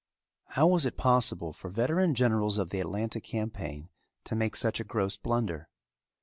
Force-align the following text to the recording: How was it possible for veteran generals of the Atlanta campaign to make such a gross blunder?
How 0.55 0.65
was 0.65 0.87
it 0.87 0.97
possible 0.97 1.53
for 1.53 1.69
veteran 1.69 2.15
generals 2.15 2.57
of 2.57 2.71
the 2.71 2.79
Atlanta 2.79 3.21
campaign 3.21 3.89
to 4.23 4.33
make 4.33 4.55
such 4.55 4.79
a 4.79 4.83
gross 4.83 5.15
blunder? 5.15 5.69